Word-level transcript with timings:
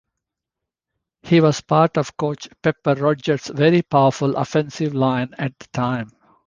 He 1.21 1.41
was 1.41 1.61
part 1.61 1.95
of 1.95 2.17
coach 2.17 2.49
Pepper 2.63 2.95
Rodgers' 2.95 3.49
very 3.53 3.83
powerful 3.83 4.35
offensive 4.35 4.95
line 4.95 5.35
at 5.37 5.59
the 5.59 5.67
time. 5.67 6.09